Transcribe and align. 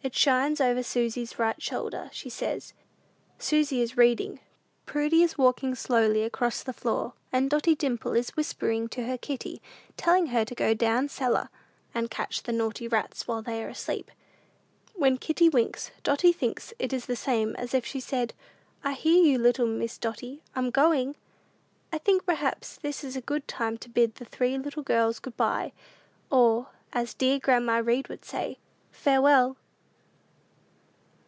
It 0.00 0.14
shines 0.16 0.60
over 0.60 0.82
Susy's 0.84 1.40
right 1.40 1.60
shoulder, 1.60 2.08
she 2.12 2.30
says. 2.30 2.72
Susy 3.38 3.82
is 3.82 3.96
reading, 3.96 4.38
Prudy 4.86 5.22
is 5.24 5.36
walking 5.36 5.74
slowly 5.74 6.22
across 6.22 6.62
the 6.62 6.72
floor, 6.72 7.14
and 7.32 7.50
Dotty 7.50 7.74
Dimple 7.74 8.12
is 8.14 8.30
whispering 8.36 8.88
to 8.90 9.04
her 9.04 9.18
kitty, 9.18 9.60
telling 9.96 10.26
her 10.26 10.44
to 10.44 10.54
go 10.54 10.72
down 10.72 11.08
cellar, 11.08 11.50
and 11.92 12.10
catch 12.12 12.44
the 12.44 12.52
naughty 12.52 12.86
rats 12.86 13.26
while 13.26 13.42
they 13.42 13.62
are 13.62 13.68
asleep. 13.68 14.12
When 14.94 15.18
kitty 15.18 15.48
winks, 15.48 15.90
Dotty 16.04 16.32
thinks 16.32 16.72
it 16.78 16.92
the 16.92 17.16
same 17.16 17.56
as 17.56 17.74
if 17.74 17.84
she 17.84 18.00
said, 18.00 18.34
"I 18.84 18.92
hear 18.92 19.22
you, 19.22 19.36
little 19.36 19.66
Miss 19.66 19.98
Dotty: 19.98 20.42
I'm 20.54 20.70
going." 20.70 21.16
I 21.92 21.98
think 21.98 22.24
perhaps 22.24 22.76
this 22.76 23.02
is 23.02 23.16
a 23.16 23.20
good 23.20 23.48
time 23.48 23.76
to 23.78 23.90
bid 23.90 24.14
the 24.14 24.24
three 24.24 24.56
little 24.56 24.84
girls 24.84 25.18
good 25.18 25.36
by, 25.36 25.72
or, 26.30 26.68
as 26.92 27.14
dear 27.14 27.40
grandma 27.40 27.78
Read 27.84 28.08
would 28.08 28.24
say, 28.24 28.58
"Farewell!" 28.92 29.56